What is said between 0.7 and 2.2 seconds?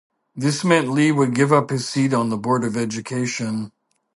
Lee would give up his seat